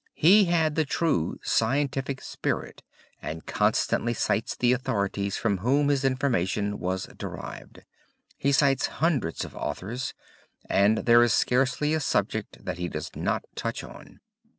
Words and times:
He 0.15 0.45
had 0.45 0.73
the 0.73 0.83
true 0.83 1.37
scientific 1.43 2.21
spirit 2.21 2.81
and 3.21 3.45
constantly 3.45 4.15
cites 4.15 4.55
the 4.55 4.71
authorities 4.73 5.37
from 5.37 5.59
whom 5.59 5.89
his 5.89 6.03
information 6.03 6.79
was 6.79 7.07
derived. 7.15 7.83
He 8.35 8.51
cites 8.51 8.87
hundreds 8.97 9.45
of 9.45 9.55
authors 9.55 10.15
and 10.67 11.05
there 11.05 11.21
is 11.21 11.33
scarcely 11.33 11.93
a 11.93 11.99
subject 11.99 12.65
that 12.65 12.79
he 12.79 12.87
does 12.89 13.15
not 13.15 13.45
touch 13.53 13.83
on. 13.83 14.21